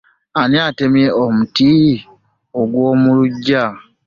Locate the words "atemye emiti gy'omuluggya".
0.67-3.65